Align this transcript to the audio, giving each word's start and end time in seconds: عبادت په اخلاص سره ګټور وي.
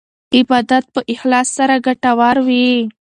عبادت 0.37 0.85
په 0.93 1.01
اخلاص 1.13 1.47
سره 1.57 1.75
ګټور 1.85 2.35
وي. 2.47 2.69